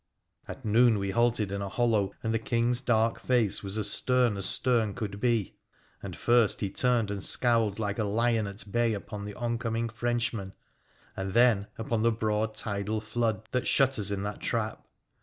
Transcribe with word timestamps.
At 0.47 0.65
noon 0.65 0.97
we 0.97 1.11
halted 1.11 1.51
in 1.51 1.61
a 1.61 1.69
hollow, 1.69 2.11
and 2.23 2.33
the 2.33 2.39
King's 2.39 2.81
dark 2.81 3.19
face 3.19 3.61
was 3.61 3.77
as 3.77 3.91
stern 3.91 4.35
as 4.35 4.47
stem 4.47 4.95
could 4.95 5.19
be. 5.19 5.53
And 6.01 6.15
first 6.15 6.59
he 6.61 6.71
turned 6.71 7.11
and 7.11 7.23
scowled 7.23 7.77
like 7.77 7.99
a 7.99 8.03
lion 8.03 8.47
at 8.47 8.71
bay 8.71 8.93
upon 8.95 9.25
the 9.25 9.35
oncoming 9.35 9.89
Frenchmen, 9.89 10.53
and 11.15 11.35
then 11.35 11.67
upon 11.77 12.01
the 12.01 12.11
broad 12.11 12.55
tidal 12.55 12.99
flood 12.99 13.47
that 13.51 13.67
shut 13.67 13.99
us 13.99 14.09
in 14.09 14.23
that 14.23 14.39
trap. 14.39 14.87